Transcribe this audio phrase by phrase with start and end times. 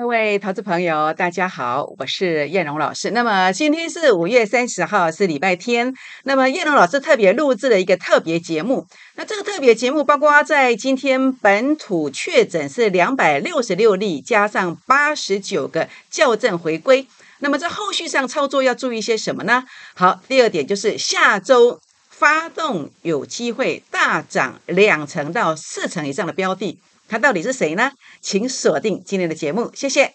[0.00, 3.10] 各位投资朋友，大家好，我是燕荣老师。
[3.10, 5.92] 那么今天是五月三十号，是礼拜天。
[6.24, 8.86] 那么燕荣老师特别录制了一个特别节目。
[9.16, 17.06] 那这个特别节目包括在今天本土确诊是两百六十六例，加上八十九个校正回归。
[17.40, 19.64] 那么在后续上操作要注意些什么呢？
[19.92, 21.78] 好，第二点就是下周
[22.08, 26.78] 发动有机会大涨两成到四成以上的标的。
[27.10, 27.90] 他到底是谁呢？
[28.20, 30.14] 请锁定今天的节目，谢谢。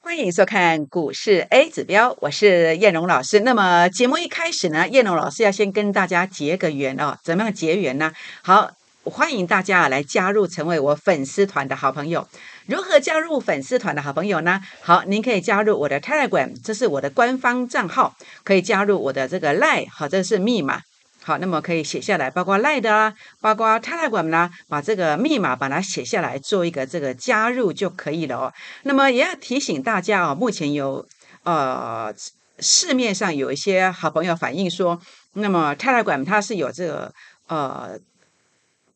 [0.00, 3.40] 欢迎收看股市 A 指标，我是燕荣老师。
[3.40, 7.18] 那么节目一开始呢，燕荣老师要先跟大家结个缘哦。
[7.22, 8.12] 怎么样结缘呢？
[8.42, 8.70] 好，
[9.08, 12.26] 欢迎大家来加入，成为我粉丝团的好朋友。
[12.66, 14.60] 如何加入粉丝团的好朋友呢？
[14.82, 20.82] 好，您可以加入我的 Telegram，这是我的官方账号，可以加入我的这个 Line，好，这是密码，
[21.22, 28.52] 好，那么可以写下来，包括 Line 的啦，包括 Telegram 啦，把这个密码把它写下来，做一个这个加入就可以了哦。
[28.82, 31.06] 那么也要提醒大家哦，目前有
[31.44, 32.12] 呃
[32.58, 35.00] 市面上有一些好朋友反映说，
[35.34, 37.12] 那么 Telegram 它是有这个
[37.46, 37.98] 呃，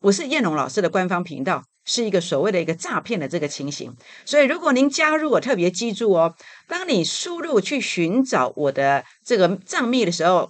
[0.03, 1.63] 不是燕龙老师的官方频道。
[1.85, 6.33] 是一个所谓的一个诈骗的这个情形，所以如果您加入，我特别记住哦，
[6.65, 10.49] 当你输入去寻找我的这个账密的时候，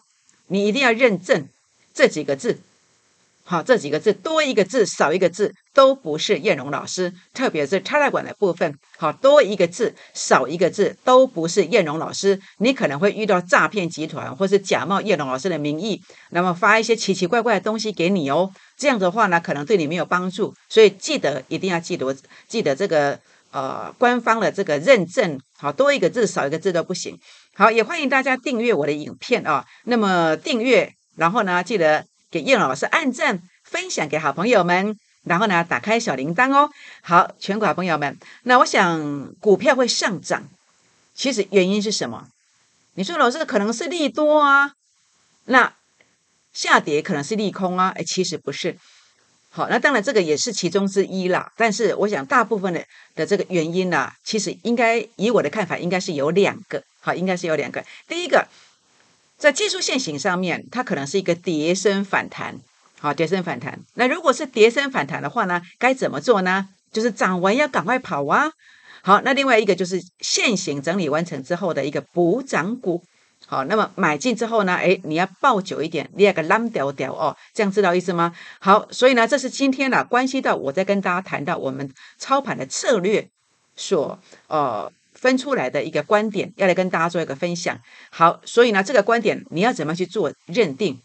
[0.49, 1.47] 你一定要认证
[1.91, 2.59] 这几个字。
[3.45, 8.77] 好，这几个字多一个字少一个字都不是燕荣老师，特别是插管的部分。
[8.97, 18.51] 好，多一个字少一个字都不是燕荣老师，你可能会遇到诈骗集团或是假冒燕荣老师的名义，那么发一些奇奇怪怪的东西给你哦。
[18.83, 22.13] 这样的话呢，可能对你没有帮助，所以记得一定要记得
[22.49, 23.17] 记得这个
[23.51, 25.39] 呃官方的这个认证。
[25.57, 27.17] 好，多一个字少一个字都不行。
[27.55, 29.65] 好，也欢迎大家订阅我的影片啊。
[29.85, 32.05] 那么订阅，然后呢，记得。
[32.33, 36.67] 给叶老师按赞，分享给好朋友们，然后呢，打开小铃铛哦。
[37.03, 40.43] 好，全国好朋友们，那我想股票会上涨，
[41.13, 42.25] 其实原因是什么？
[42.95, 44.71] 你说老师可能是利多啊，
[45.45, 45.71] 那
[46.53, 47.91] 下跌可能是利空啊？
[47.95, 48.77] 哎，其实不是。
[49.49, 51.51] 好，那当然这个也是其中之一啦。
[51.57, 56.81] 但是我想大部分的的这个原因呢，其实应该以我的看法，应该是有两个。
[57.01, 57.83] 好，应该是有两个。
[58.07, 58.47] 第一个。
[59.35, 62.55] 在技术线型上面，它可能是一个叠升反弹，
[62.99, 63.77] 好，叠升反弹。
[63.95, 66.69] 那如果是叠升反弹的话呢，该怎么做呢？
[66.93, 68.49] 就是涨完要赶快跑啊。
[69.01, 73.03] 好，那另外一个就是线型整理完成之后的一个补涨股，
[73.45, 78.33] 好，那么买进之后呢，哎，你要抱久一点，你要个浪掉掉哦，这样知道意思吗？
[78.59, 83.27] 好，所以呢，这是今天呢，关系到我在跟大家谈到我们操盘的策略
[83.75, 84.91] 所呃。
[85.15, 87.79] 分出来的一个观点，要来跟大家做一个分享。
[88.09, 90.99] 好，所以呢，这个观点你要怎么去做认定？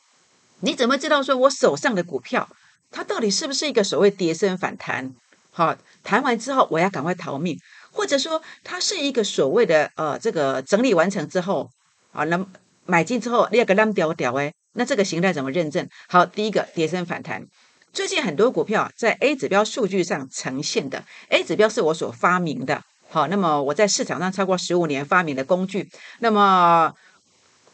[0.60, 2.48] 你怎么知道说我手上的股票
[2.90, 5.14] 它到底是不是一个所谓跌升反弹？
[5.52, 7.56] 好，弹完之后我要赶快逃命，
[7.92, 11.70] 或者说它是一个所谓的呃这个整理完成之后，
[12.12, 12.44] 好，那
[12.86, 15.88] 买进之后第二个浪掉掉哎，那这个形态怎么认证？
[16.08, 17.46] 好，第一个跌升反弹，
[17.92, 22.82] 最近很多股票在 A 指标数据上呈现的，A 指标是我所发明的。
[23.10, 26.92] 好，那么我在市场上超过十五年发明的工具，那么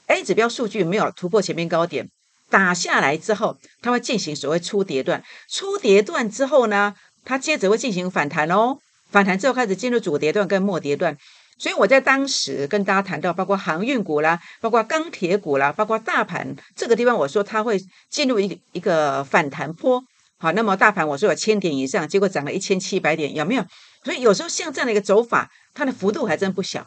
[0.07, 2.09] A 指标数据没有突破前面高点，
[2.51, 6.95] 打下来之后，它会进行所谓初跌段，初跌段之后呢，
[7.25, 8.79] 它接着会进行反弹哦，
[9.11, 11.17] 反弹之后开始进入主跌段跟末跌段，
[11.59, 20.03] 所以我在当时跟大家谈到，包括航运股啦，包括钢铁股啦，包括大盘这个地方，我说它会进入一个一个反弹坡。
[20.39, 23.65] 好，那么大盘我说有千点以上，结果涨了一千七百点，有没有？
[24.03, 26.87] 所以有时候像这样的一个走法，它的幅度还真不小。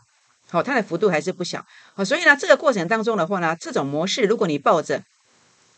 [0.49, 1.65] 好，它的幅度还是不小。
[1.95, 5.01] 好，所以呢，这个过程当中的话呢，这种模式，如果你抱着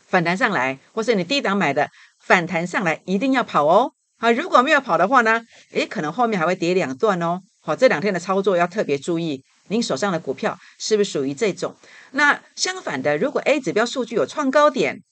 [0.06, 1.88] 反弹上来，或是你低档买的
[2.20, 3.92] 反弹上来，一定要跑哦。
[4.18, 7.40] 啊，如果没有跑的话呢，诶，可能后面还会跌两段哦。
[7.62, 11.76] 好，这两天的操作要特别注意，您手上的股票是不是属于这种？
[12.12, 15.02] 那相反的，如果 A 指标数据有创高点，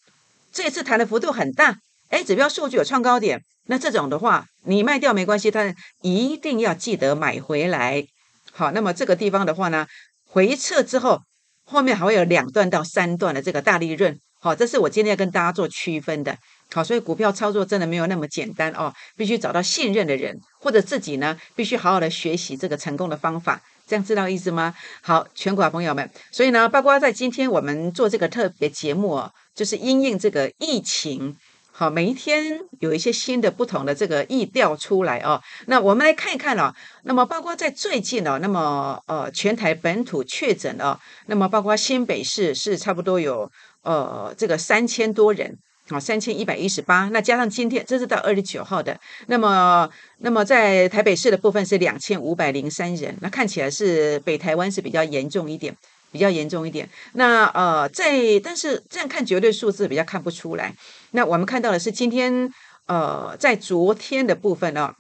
[0.51, 1.77] 这次弹的幅度很大。
[2.09, 8.07] ，A，指标数据有创高点，那这种的话，你卖掉没关系，但一定要记得买回来。
[8.51, 9.87] 好，那么这个地方的话呢，
[10.27, 11.21] 回撤之后，
[11.65, 14.19] 后面还会有两段到三段的这个大利润。
[14.41, 16.37] 好，这是我今天要跟大家做区分的。
[16.73, 23.61] 好，所以股票操作真的没有那么简单哦，必须找到信任的人，或者自己呢，必须好好的学习这个成功的方法。
[23.87, 24.75] 这样知道意思吗？
[25.01, 31.35] 好，全国朋友们，所以呢，包括在今天我们做这个特别节目哦，就是因应这个疫情。
[31.73, 35.41] 好，每一天有一些新的不同的这个意调出来哦。
[35.67, 36.75] 那我们来看一看哦。
[37.05, 43.51] 那么包括在最近哦，那么呃全台本土确诊哦，那么包括新北市是差不多有
[43.83, 45.57] 呃这个三千多人
[45.89, 47.09] 啊，三千一百一十八。
[47.13, 49.89] 那加上今天这是到二十九号的，那么
[50.19, 53.17] 那么在台北市的部分是两千五百零三人。
[53.21, 55.77] 那看起来是北台湾是比较严重一点。
[56.11, 60.75] 比较严重一点，那呃，在但是这样看绝对数字比较看不出来。
[61.11, 62.51] 那我们看到的是今天
[62.87, 64.91] 呃，在昨天的部分呢，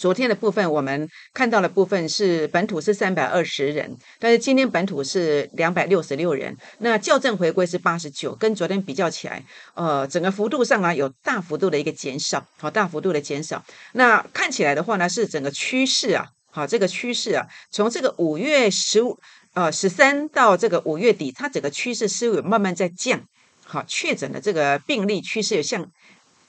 [0.00, 6.56] 昨天的部分我们看到的部分是本土是三百二十人，但是今天本土是两百六十六人。
[6.78, 9.44] 那校正回归是八十九，跟昨天比较起来，
[9.74, 13.62] 呃，整个幅度上啊有大幅度的一个减少，好大幅度的减少。
[13.92, 19.18] 那看起来的话呢，是整个趋势啊，好这个趋势啊，从这个五月十五。
[19.52, 23.20] 呃，十三到这个五月底，它整个趋势是有慢慢在降，
[23.64, 25.84] 好，确诊的这个病例趋势有向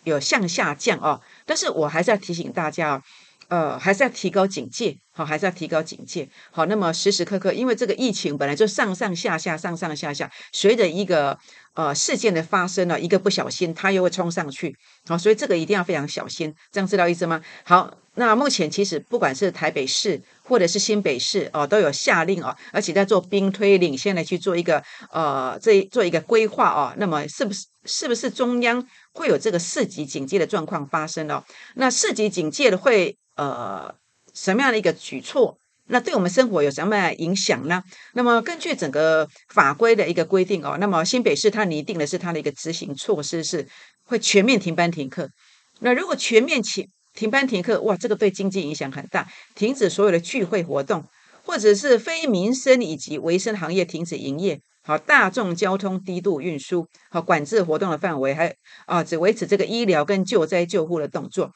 [0.03, 1.19] 有向下降哦。
[1.47, 3.01] 但是我还是要提醒大家哦，
[3.51, 6.65] 呃，还是要提高警戒，好，还是要提高警戒，好。
[6.67, 11.37] 那么时时刻刻，因为这个疫情本来就上上下下，上上下下，随着一个
[11.73, 14.73] 呃事件的发生呢，一个不小心，它又会冲上去，
[15.05, 17.41] 好，所以这个一定要非常小心，这样知道意思吗？
[17.65, 17.93] 好。
[18.15, 24.83] 那目前其实不管是台北市或者是新北市哦，都有下令哦，而且在做兵推领先的去做一个
[25.13, 26.93] 呃，这做一个规划哦。
[26.97, 31.41] 那么是不是是不是中央会有这个四级警戒的状况发生哦？
[31.75, 33.93] 那四级警戒的会呃
[34.33, 35.57] 什么样的一个举措？
[35.87, 37.83] 那对我们生活有什么影响呢？
[38.13, 43.67] 那么根据整个法规的一个规定哦，那么新北市它拟定的是它的一个执行措施是
[44.05, 45.29] 会全面停班停课。
[45.79, 46.87] 那如果全面停。
[47.13, 49.27] 停班停课，哇，这个对经济影响很大。
[49.53, 51.03] 停止所有的聚会活动，
[51.43, 54.61] 或者是非民生以及维生行业停止营业。
[54.83, 58.55] 好，大众交通低度运输，好，管制活动的范围，还
[58.85, 61.51] 啊，只维持这个医疗跟救灾救护的动作。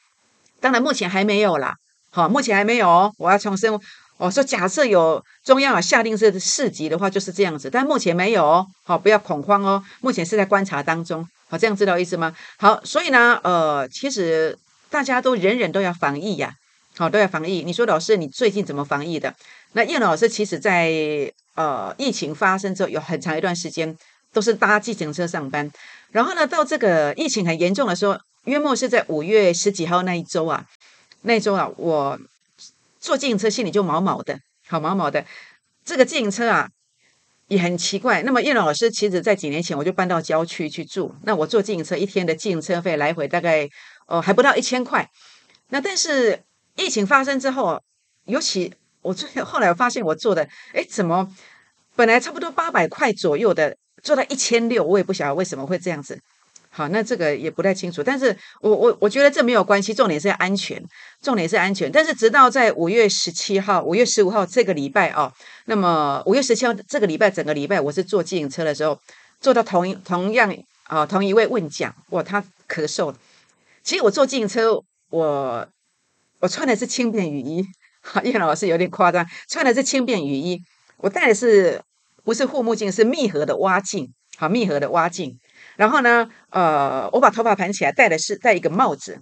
[0.66, 1.76] 当然，目前还没有啦。
[2.10, 3.14] 好，目前还没有。
[3.20, 3.80] 我要重申，
[4.18, 7.70] 我说假设有中央啊下令是四级的话，就是这样子。
[7.72, 8.66] 但目前没有哦。
[8.84, 9.84] 好，不要恐慌哦。
[10.02, 11.24] 目前是在观察当中。
[11.50, 12.36] 好，这样知道意思吗？
[12.58, 14.58] 好，所以呢，呃，其实。
[14.88, 16.54] 大家都人人都要防疫呀，
[16.96, 17.64] 好都要防疫。
[17.66, 19.34] 你说老师，你最近怎么防疫的？
[19.74, 20.90] 那叶老师其实，在
[21.56, 23.94] 呃疫情发生之后，有很长一段时间
[24.32, 25.70] 都是搭计程车上班。
[26.12, 30.66] 然后呢，到这个疫情很严重的时候，约莫是在五月十几号那一周啊，
[31.22, 32.20] 那一周啊，我
[33.00, 35.26] 坐自行车心里就毛毛的，好毛毛的。
[35.84, 36.70] 这个自行车啊
[37.48, 38.24] 也很奇怪。
[38.24, 43.70] 那么叶老师其实在几年前我就搬到郊区去住，那我坐自行车一天的自行车费来回大概。
[44.08, 45.10] 哦，还不到一千块。
[45.70, 46.44] 那但是
[46.76, 47.82] 疫情发生之后，
[48.26, 48.72] 尤其
[49.02, 51.28] 我最后来我发现我做的，哎，怎么
[51.96, 56.22] 本来差不多八百块左右的，做到一千六，我也不晓得为什么会这样子。
[56.78, 58.04] 好，那这个也不太清楚。
[58.04, 60.84] 但是我我我觉得这没有关系，重点是安全，
[61.22, 61.90] 重点是安全。
[61.90, 65.32] 但是直到在五月十七号、五月十五号这个礼拜哦，
[65.68, 69.00] 那么五月十七号这个礼拜整个礼拜，我是坐自行车的时候，
[69.40, 73.16] 坐到同一同样啊同一位问讲，哇，他咳嗽。
[73.82, 74.78] 其实我坐自行车，
[75.12, 75.66] 我
[76.42, 77.66] 我穿的是轻便雨衣，
[78.02, 80.60] 哈，叶老师有点夸张，穿的是轻便雨衣，
[80.98, 81.82] 我戴的是
[82.26, 85.40] 不是护目镜，是密合的蛙镜，好，密合的蛙镜。
[85.76, 89.22] 然后呢，呃，我把头发盘起来，戴的是戴一个帽子，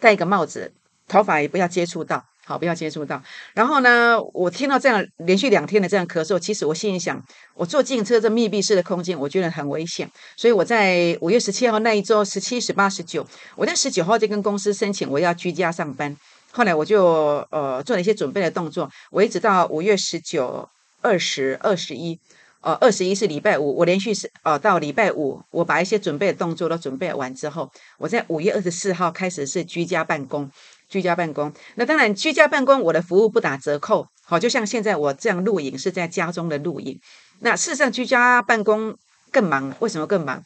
[0.00, 0.72] 戴一个帽子，
[1.06, 2.24] 头发也不要接触到。
[2.44, 3.22] 好，不要接触到。
[3.52, 10.10] 然后呢，我听到这样连续两天的这样咳嗽，其实我心里想，我坐自行车这密闭式的空间，我觉得很危险。
[10.34, 16.16] 所以我在五月十七号那一周，十七、十八、十九，我在十九号就跟公司申请我要居家上班。
[16.50, 20.66] 后来我就呃做了一些准备的动作，我一直到五月十九、
[21.02, 22.18] 二十二、十一，
[22.60, 30.50] 呃，二十一是礼拜五，我连续是呃到礼拜五，我把一些准备的动作都准备完之后，我在五月二十四号开始是居家办公。
[30.88, 34.06] 居家办公，那当然居家办公，我的服务不打折扣。
[34.24, 36.98] 好，就像现在我这样录影是在家中的录影。
[37.40, 38.96] 那事实上居家办公
[39.30, 40.42] 更忙，为什么更忙？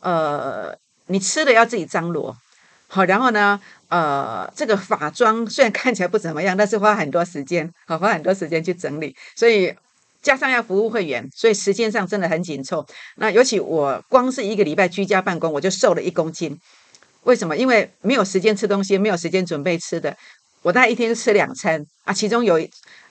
[0.00, 0.74] 呃，
[1.08, 2.34] 你吃的要自己张罗，
[2.88, 9.14] 好，然后呢，呃，这个法妆虽然看起来不怎么样，但是花很多时间，好，花很多时间去整理。
[9.36, 9.74] 所以
[10.22, 12.86] 加上要服务会员，所以时间上真的很紧凑。
[13.16, 16.56] 那尤其我光是一个礼拜居家办公，我就瘦了一公斤。
[17.24, 17.56] 为什么？
[17.56, 20.16] 因为没有时间吃东西，没有时间准备吃的。
[20.62, 22.64] 我大概一天吃两餐啊，其中有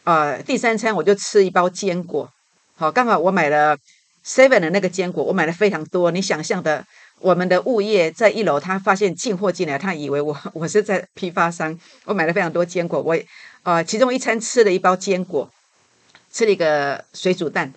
[0.05, 2.29] 呃第三餐我就吃一包坚果。
[2.75, 3.77] 好，刚好我买了
[4.25, 6.11] seven 的那个坚果，我买了非常多。
[6.11, 6.85] 你想象的，
[7.19, 11.77] 我们的物业在一楼，他发现进货进来，他以为我 我是在批发商。
[12.05, 13.17] 我买了非常多坚果，我
[13.63, 15.49] 啊其中一餐吃了一包坚果，
[16.31, 17.73] 吃了一个水煮蛋。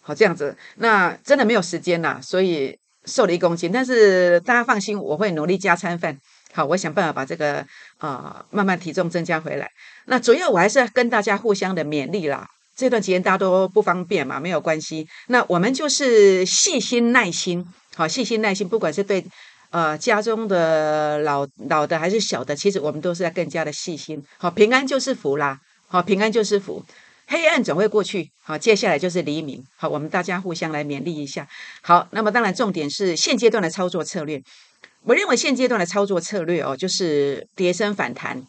[0.00, 2.78] 好，这样子，那真的没有时间了，所以。
[3.04, 6.14] 瘦了一公斤，但是大家放心，我会努力加餐饭。
[6.52, 7.64] 好，我想办法把这个
[7.96, 9.70] 啊慢慢体重增加回来。
[10.06, 12.46] 那主要我还是要跟大家互相的勉励啦。
[12.76, 15.08] 这段期间大家都不方便嘛，没有关系。
[15.28, 17.64] 那我们就是细心耐心，
[17.96, 19.24] 好，细心耐心，不管是对
[19.70, 24.22] 呃家中的老老的还是小的，其实我们都是要更加的细心。
[24.36, 26.84] 好，平安就是福啦，好，平安就是福，
[27.30, 28.30] 黑暗总会过去。
[28.42, 29.62] 好，接下来就是黎明。
[29.76, 31.46] 好，我们大家互相来勉励一下。
[31.82, 34.42] 好，那么当然重点是现阶段的操作策略。
[35.02, 38.42] 我认为现阶段的操作策略哦，就是跌升反弹，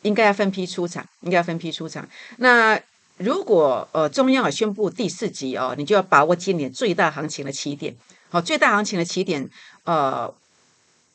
[0.00, 2.08] 应该要分批出场，应该要分批出场。
[2.38, 2.80] 那
[3.18, 7.94] 如果呃中央宣布第四级哦，你就要把握今年最大行情的起点。
[8.30, 9.46] 好，最大行情的起点，
[9.84, 10.34] 呃，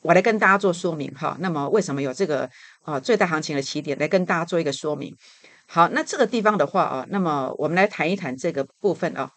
[0.02, 1.36] 我来跟大家做说明哈。
[1.40, 2.48] 那么为什么有这个
[2.84, 3.98] 啊最大行情的起点？
[3.98, 5.12] 来跟大家做一个说明。
[5.70, 9.30] 好，那这个地方的话啊，那么我们来谈一谈这个部分啊。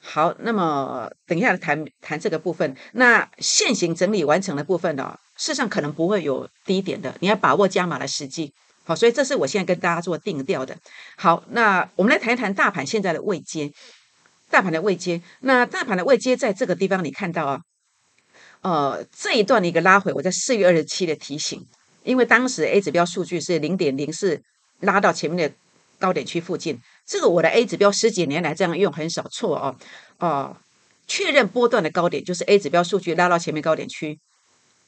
[0.00, 2.74] 好，那么等一下谈谈这个部分。
[2.92, 8.54] 那现行整理完成的部分呢，事实上可能不会有低点的，你要把握加码的时机。
[8.84, 10.74] 好，所以这是我现在跟大家做定调的。
[11.18, 13.70] 好，那我们来谈一谈大盘现在的位阶，
[14.48, 15.20] 大盘的位阶。
[15.40, 17.60] 那大盘的位阶在这个地方，你看到啊，
[18.62, 21.66] 呃，这一段的一个拉回，我在四月二十七的提醒，
[22.04, 24.40] 因为当时 A 指标数据是零点零四，
[24.80, 25.54] 拉到前面的
[25.98, 26.80] 高点区附近。
[27.06, 29.76] 这个我的 A 指标十几年来这样用很少错哦，
[30.18, 30.56] 哦，
[31.06, 34.18] 确认波段的高点就是 A 指标数据拉到前面高点区。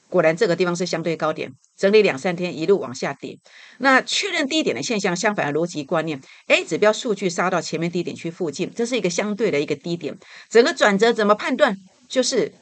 [0.08, 3.38] 果然这个地方是相对高点，整理两三天一路往下跌。
[3.78, 10.18] 那确认低点的现象，相反的逻辑观念，A 指标数据杀到前面低点区附近，这是一个相对的一个低点。
[10.48, 11.76] 整个转折怎么判断？
[12.08, 12.52] 就是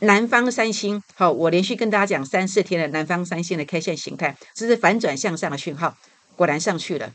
[0.00, 1.00] 南方三星。
[1.14, 5.96] 好，我连续跟大家讲三四天的南方三星的 K 线形态，这是反转向上的讯号，
[6.40, 7.12] 果然上去了。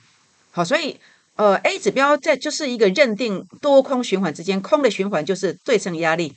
[0.51, 1.00] 好，所以
[1.36, 6.36] 呃 A 指标在就是一个认定多空循环之间，空的循环就是对称压力。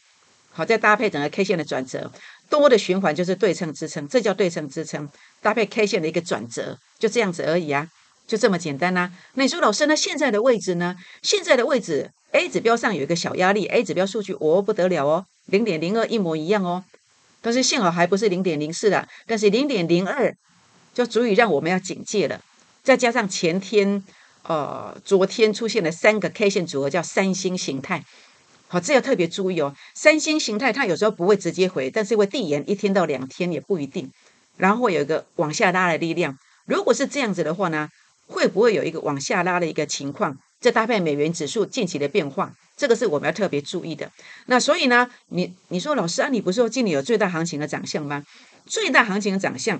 [0.52, 2.10] 好，再搭配整个 K 线的转折。
[2.48, 5.06] 多的循环就是对称支撑，这叫对称支撑，
[5.42, 7.86] 搭配 K 线的一个转折，就这样子而已啊，
[8.26, 9.12] 就这么简单呐。
[9.34, 10.96] 那你说老师，那现在的位置呢？
[11.20, 16.82] 现在的位置 A 指标上有一个小压力，A 指标数据哦不得了哦，零点零二一模一样哦，
[17.42, 20.34] 但是幸好还不是零点零四了，但是零点零二
[20.94, 22.40] 就足以让我们要警戒了。
[22.88, 24.02] 再加上前天
[24.44, 28.02] 呃昨天出现了三个 K 线组合，叫三星形态。
[28.66, 29.74] 好，这要特别注意哦。
[29.94, 34.10] 三星形态它有时候不会直接回，但是会递延一天到两天也不一定，
[34.56, 36.38] 然后有一个往下拉的力量。
[36.64, 37.90] 如果是这样子的话呢，
[38.26, 40.38] 会不会有一个往下拉的一个情况？
[40.58, 44.10] 这搭配美元指数近期的变化，这个是我们要特别注意的。
[44.46, 48.24] 那所以呢，你你说老师啊，你不是说今年有最大行情的长相吗？
[48.64, 49.78] 最大行情的长相，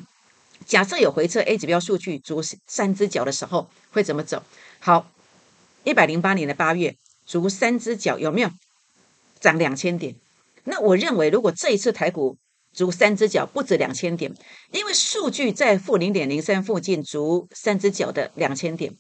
[0.67, 4.43] 假设有回撤 A 指标数据足三只脚的时候会怎么走？
[4.81, 5.11] 好，
[5.85, 8.51] 一百零八年的八月足三只脚有没有？
[9.41, 10.15] 涨两千点，
[10.65, 12.37] 那我认为如果这一次台股
[12.73, 14.35] 足三只脚不止两千点，
[14.73, 18.93] 因为数据在负零点零三附近足三只脚的两千点，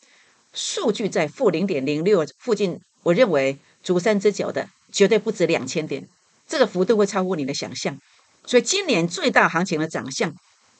[0.52, 6.08] 数据在负零点零六附近，我认为足三只脚的绝对不止两千点，
[6.46, 7.98] 这个幅度会超过你的想象。
[8.46, 10.32] 所以今年最大行情的长相，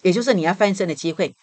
[0.03, 1.35] 也就是你要翻身的机会。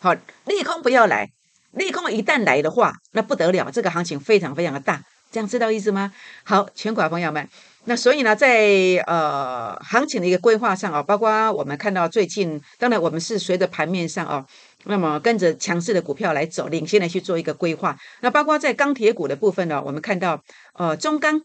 [0.00, 1.30] 好，利空不要来，
[1.72, 5.02] 利空一旦来的话，那不得了，这个行情非常非常的大。
[5.30, 6.10] 这样知道意思吗？
[6.42, 7.46] 好，全国朋友们，
[7.84, 14.46] 那所以呢，在呃行情的一个规划上啊，包括我们看到最近，当然我们是随着盘面上啊，
[14.84, 17.94] 那么跟着强势的股票来走，领先的去做一个规划。
[18.20, 21.42] 那包括在钢铁股的部分呢，我们看到呃中钢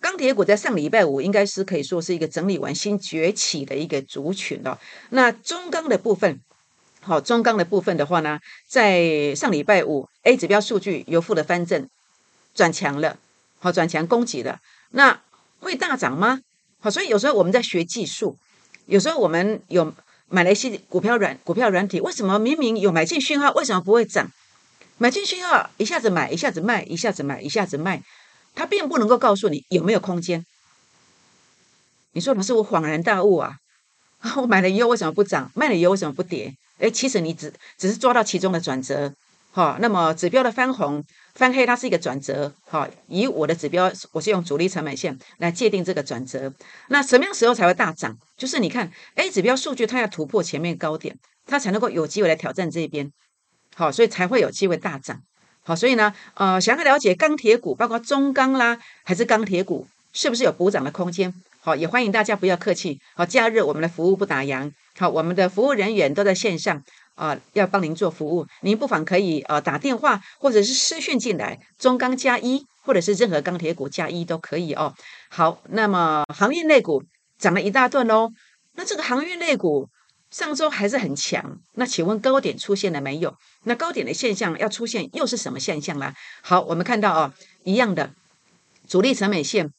[0.00, 4.80] 钢铁股在上礼拜五应该是可以说是一个整理完新崛起的一个族群了。
[5.10, 6.40] 那中钢的部分，
[7.00, 11.88] 好，中钢的部分的话呢，在上礼拜五 A 指标数据由负的翻正。
[12.52, 13.16] 转强了，
[13.60, 14.58] 好转强攻击了，
[14.90, 15.20] 那
[15.60, 16.40] 会大涨吗？
[16.80, 18.36] 好，所以有时候我们在学技术，
[18.86, 19.94] 有时候我们有
[20.28, 24.28] 买了一些股票软股票软体，为什么明明有买进讯号，为什么不会涨？
[24.98, 28.02] 买进讯号一下子买，一下子卖，一下子买，一下子卖，
[28.54, 30.44] 它并不能够告诉你有没有空间。
[32.12, 33.56] 你说老师，我恍然大悟啊！
[34.36, 35.50] 我买了以后为什么不涨？
[35.54, 36.54] 卖了以后为什么不跌？
[36.78, 39.12] 哎，其实你只只是抓到其中的转折。
[39.52, 41.02] 好，那么指标的翻红、
[41.34, 42.52] 翻黑，它是一个转折。
[42.66, 46.52] 好，以我的指标，我是用主力成本线来界定这个转折。
[46.88, 48.16] 那什么样时候才会大涨？
[48.36, 51.16] 就是你看 A 指标数据，它要突破前面高点，
[51.46, 53.10] 它才能够有机会来挑战这边。
[53.74, 55.20] 好，所以才会有机会大涨。
[55.62, 61.32] 好，所以呢，呃，想要了解钢铁股，包括中钢啦，还是钢铁股，是不是有补涨的空间？
[61.60, 62.98] 好，也欢迎大家不要客气。
[63.14, 64.72] 好，假日我们的服务不打烊。
[64.98, 66.82] 好，我们的服务人员都在线上。
[67.16, 74.94] 啊，要帮您做服务，您不妨可以呃打电话或者是私讯进来，中钢加一或者是任何钢铁股加一都可以哦。
[75.28, 77.02] 好，那么行业内股
[77.38, 78.30] 涨了一大段喽。
[78.74, 79.86] 那这个航运类股
[80.30, 83.34] 上周还是很强，那请问高点出现了没有？
[83.64, 86.14] 那高点的现象要出现又是什么现象呢？
[86.42, 87.32] 好，我们看到哦，
[87.64, 88.12] 一样的
[88.88, 89.70] 主力成本线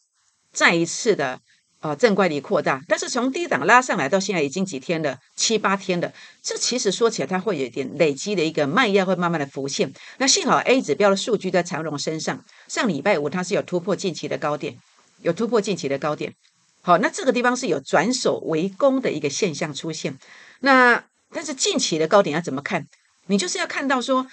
[0.52, 1.40] 再一次的。
[1.82, 6.14] 啊，正乖离扩大，但是从低档拉上来到现在已经几天了，七八天了。
[6.44, 9.92] 这其实说起来，它会有一点累积的一个卖压会慢慢的浮现。
[10.20, 14.78] 那幸好 A 指标的数据在长荣身上，上礼拜五它是有突破近期的高点，
[15.24, 16.36] 有突破近期的高点。
[16.82, 20.18] 好，那这个地方是有转守为攻的一个现象出现。
[20.62, 22.86] 那但是近期的高点要怎么看？
[23.28, 24.26] 你就是要看到说，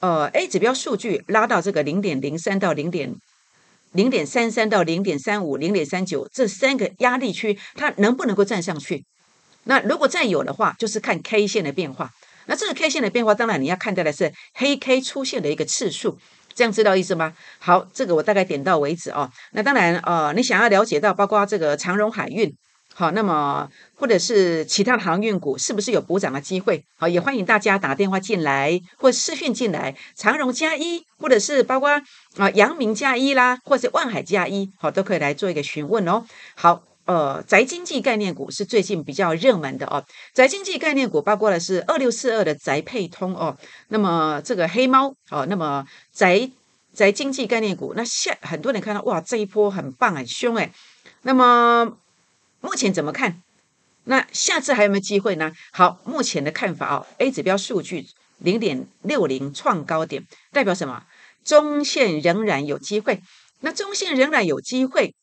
[0.00, 3.14] 呃，A 指标数据拉到这个零点零三到零点。
[3.92, 9.04] 零点三三到零点三五、零点三九这三个压力区，它能不能够站上去？
[9.64, 12.10] 那如果再有的话，就是看 K 线的变化。
[12.44, 16.18] 那这个 K 线的变化，当然你要看到的是黑 K 出现的一个次数，
[16.56, 17.32] 这样知道意思吗？
[17.60, 19.30] 好，这个我大概点到为止哦。
[19.52, 22.52] 那当然，呃，你想要了解到包括这个长荣海运。
[22.94, 26.82] 好，那么或者是其他的航运股是不是有补涨的机会？
[26.96, 31.90] 好，也欢迎大家打电话进来或视讯进来，长荣加一，或者是包括
[32.38, 36.24] 啊阳明加一啦，或是万海加一，好，都可以来做一个询问哦。
[36.54, 40.04] 好，呃，宅经济概念股是最近比较热门的哦。
[40.34, 43.56] 宅经济概念股包括的是二六四二的宅配通哦，
[43.88, 46.50] 那么这个黑猫哦，那么宅
[46.92, 50.70] 宅经济概念股，那现很多人看到哇，这一波很棒很凶哎，
[51.22, 51.96] 那么。
[52.62, 53.42] 目前怎么看？
[54.04, 55.52] 那下次还有没有机会呢？
[55.70, 58.04] 好，目前的看法哦，A 指标数据
[58.38, 61.04] 零点六零创高点，代表什么？
[61.44, 63.20] 中线仍然有机会。
[63.60, 65.14] 那中线仍然有机会。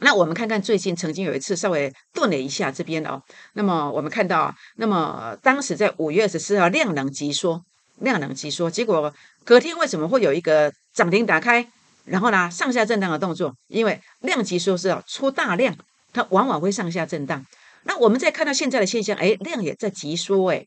[0.00, 3.20] 那我们看看最近曾经有一次稍微顿了一下这边哦。
[3.54, 7.62] 那么我们看到，那么当时在五月二十四号量能急缩，
[8.00, 9.12] 量能急缩，结果
[9.44, 11.68] 隔天为什么会有一个涨停打开，
[12.04, 13.54] 然后呢上下震荡的动作？
[13.68, 15.76] 因为量级说是要出大量。
[16.10, 17.44] 它往往会上下震荡。
[17.82, 20.64] 那我们再看到现在的现象，哎，量也在急缩，哎，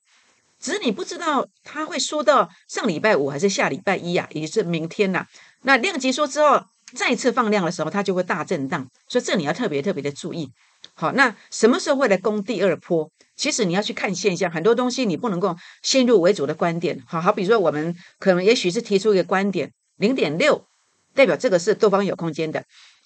[0.59, 5.25] 只是你不知道它会缩到上礼拜五还是下礼拜一呀，也就是明天呐。
[5.63, 6.63] 那量急缩之后，
[6.95, 8.87] 再次放量的时候，它就会大震荡。
[9.07, 10.49] 所以这你要特别特别的注意。
[10.93, 13.09] 好，那什么时候会来攻第二波？
[13.35, 17.01] 其实你要去看现象，很多东西你不能够先入为主的观点。
[17.07, 20.65] 好好，比如说我们可能也许是提出一个观点，零点六
[21.13, 22.63] 代表这个是多方有空间的。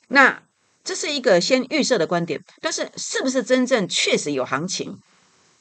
[0.08, 0.42] 那
[0.84, 4.98] 这是一个先预设的观点，但是是不是真正确实有行情？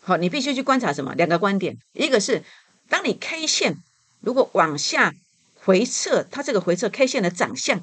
[0.00, 1.14] 好，你必须去观察什么？
[1.14, 2.42] 两个观点，一个是
[2.88, 3.76] 当你 K 线
[4.20, 5.12] 如果往下
[5.56, 7.80] 回撤，它这个回撤 K 线的长相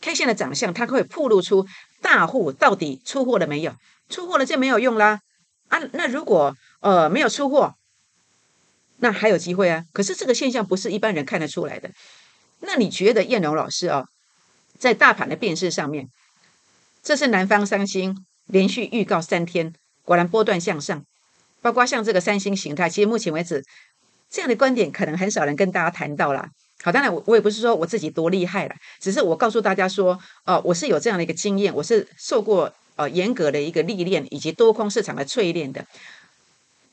[0.00, 1.66] ，K 线的长相，它会暴露出
[2.00, 3.74] 大户到底出货了没有？
[4.08, 5.20] 出货了就没有用啦
[5.68, 5.78] 啊！
[5.92, 7.74] 那如果呃没有出货，
[8.96, 9.84] 那还有机会啊。
[9.92, 11.90] 可是这个现象不是一般人看得出来的。
[12.60, 14.04] 那你觉得燕龙老师啊，
[14.78, 16.08] 在大盘的变势上面？
[17.02, 19.72] 这是南方三星连续预告三天，
[20.04, 21.04] 果然波段向上。
[21.62, 23.62] 包括像这个三星形态，其实目前为止
[24.28, 26.48] 这样的观点可能很少人跟大家谈到了。
[26.82, 35.86] 好，当然我我也不是说我自己多厉害了，只是我告诉大家说，呃，我是有这样的一个经验，我是受过呃严格的一个历练以及多空市场的淬炼的。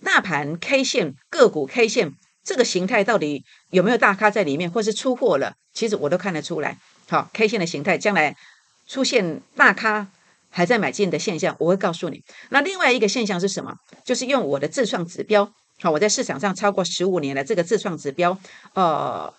[0.04, 6.78] 大盘 K 线个股 K 线这个形态到底有没有大咖在里面，或是出货了，其实我都看得出来。
[7.10, 8.36] 好，K 线的形态将来。
[8.90, 10.08] 出现大咖
[10.50, 12.24] 还在买进的现象，我会告诉你。
[12.52, 13.76] 那另外一个现象是什么？
[14.06, 18.40] 就是用我的自创指标，好，我在市场上超过十五年的这个自创指标，
[18.76, 19.34] 呃，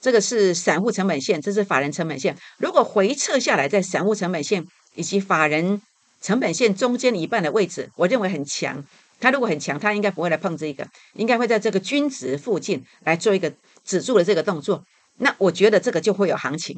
[0.00, 2.36] 这个是散户成本线，这是法人成本线。
[2.58, 5.80] 如果回撤下来，在散户成本线以及法人
[6.20, 8.84] 成本线中间一半的位置，我认为很强。
[9.18, 13.50] 它如果很强，它应该不会来碰这个，应该会在这个均值附近来做一个
[13.84, 14.84] 止住的这个动作。
[15.18, 16.76] 那我觉得这个就会有行情，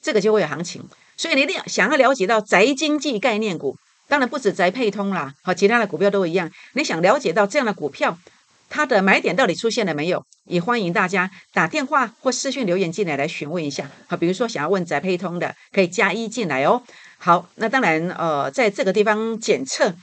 [0.00, 0.82] 这个就会有行情。
[1.16, 6.48] 所以你一定要想要了解到宅经济概念股，当然不止宅配通啦，和，其他的股票都一样。
[6.74, 8.16] 你想了解到这样的股票，
[8.68, 10.24] 它的买点到底出现了没有？
[10.50, 13.90] 也欢迎大家打电话或私讯留言进来来询问一下。
[14.08, 16.82] 好，比如说想要问宅配通的，可以加一进来哦。
[17.18, 19.94] 好，那当然，呃，在这个地方检测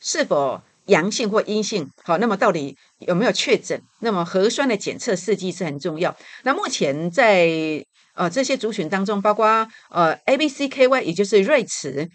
[0.00, 3.80] 是否阳性或阴性，好，那么到底有没有确诊？
[4.00, 6.14] 那么核酸的检测试剂是很重要。
[6.44, 7.84] 那目前在。
[8.14, 12.10] 呃，这些族群当中，包括呃 A、B、C、K、Y，也就是瑞驰、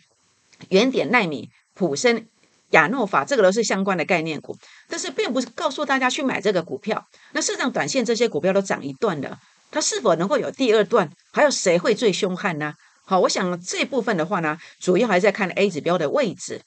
[0.69, 2.28] 原点、奈米、普生、
[2.71, 4.58] 亚诺法，这个都是相关的概念股。
[4.89, 7.06] 但是，并不是告诉大家去买这个股票。
[7.34, 9.38] 那市场短线这些股票都涨一段了，
[9.71, 11.10] 它是否能够有第二段？
[11.32, 12.73] 还有谁会最凶悍呢？
[13.06, 16.62] 好，我想这部分的话呢，主要还在看 A 指标的位置。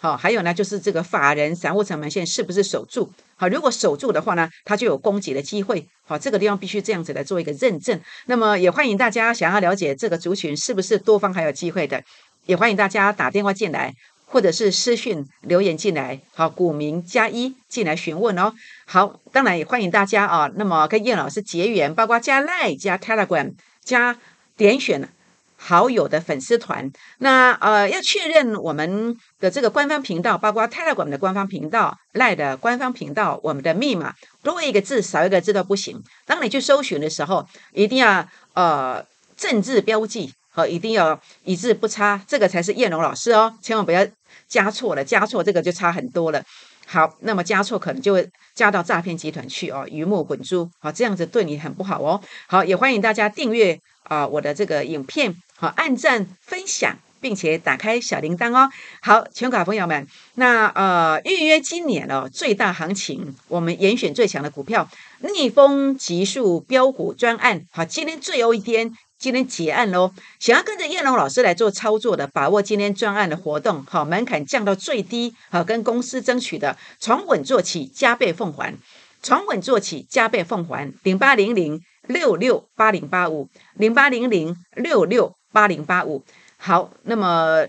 [0.00, 3.10] 好，还有呢，就是这个法人散户成本线是不是守住？
[3.36, 5.86] 好，如果守住的话呢，它就有攻击的机会。
[6.04, 7.98] 好，这个地方必须这样子来做一个认证。
[8.26, 12.02] 那么也欢迎大家想要了解这个族群是不是多方还有机会的，
[12.44, 13.94] 也欢迎大家打电话进来
[14.26, 18.52] 或者是私讯留言进来，好，股民加一进来询问哦。
[18.84, 24.16] 好，当然也欢迎大家啊，那么跟叶老师结缘，包括加 Line、加 Telegram、加
[24.56, 25.08] 点选
[25.56, 26.90] 好友的粉丝团。
[27.18, 36.02] 那呃，要确认我们的这个官方频道，包括 Telegram 的官方频道、Line 的官方频道，我们的密码多一个字少一个字都不行。
[36.26, 39.04] 当你去搜寻的时候，一定要呃
[39.36, 40.32] 正字标记。
[40.56, 44.06] 好，一定要一字不差，这个才是燕龙老师哦，千万不要
[44.46, 46.40] 加错了，加错这个就差很多了。
[46.86, 52.20] 好，那么加错可能就会加到诈骗集团去哦，鱼目混珠，好，这样子对你很不好哦。
[52.46, 58.70] 好，也欢迎大家订阅啊我的这个影片，好，按赞分享，并且打开小铃铛哦。
[59.02, 64.88] 好，全卡朋友们，那呃预约今年哦最大行情，我们严选最强的股票，
[65.20, 68.92] 逆风急速标股专案，好，今天最后一天。
[69.24, 70.12] 今天结案喽！
[70.38, 78.76] 想要跟着叶龙老师来做操作的，把握今天专案的活动，好门槛降到最低，好跟公司争取的，从稳做起，加倍奉还，
[79.22, 80.92] 从稳做起，加倍奉还。
[81.04, 86.22] 零八零零六六八零八五，零八零零六六八零八五。
[86.58, 87.64] 好，那么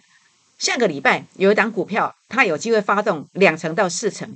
[0.59, 4.35] 下个礼拜有一档股票，它有机会发动两成到四成，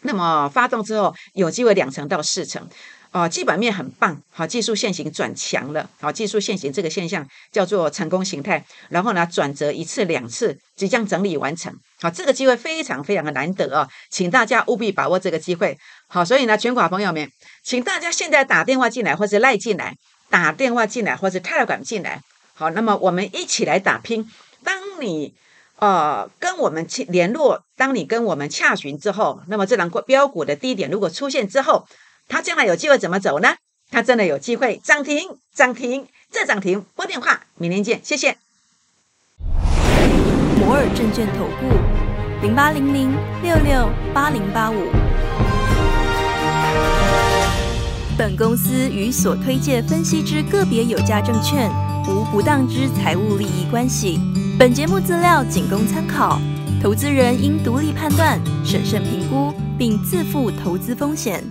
[0.00, 2.66] 那么发动之后有机会两成到四成。
[3.14, 17.30] 哦，基本面很棒，好，技术线型转强了，好，技术线型这个现象叫做成功形态，然后呢，转折一次两次，即将整理完成，好，这个机会非常非常的难得啊，请大家务必把握这个机会，好，所以呢，全国朋友们，
[17.62, 19.94] 请大家现在打电话进来，或者赖进来，
[20.28, 22.20] 打电话进来，或者泰勒管进来，
[22.54, 24.28] 好，那么我们一起来打拼。
[24.64, 25.32] 当你
[25.76, 31.86] 呃跟我们去联络，当你跟我们洽询之后，那么这两个标股的低点如果出现之后，
[32.28, 33.56] 它将来有机会怎么走呢？
[33.90, 36.84] 它真的有机会涨停，涨停再涨停。
[36.94, 38.36] 拨电话，明天见，谢谢。
[40.58, 41.68] 摩尔证券投顾
[42.42, 44.88] 零八零零六六八零八五。
[48.16, 51.70] 本公司与所推介分析之个别有价证券
[52.08, 54.18] 无不当之财务利益关系。
[54.58, 56.40] 本节目资料仅供参考，
[56.82, 59.52] 投资人应独立判断、审慎评估。
[59.76, 61.42] 并自负投资风险。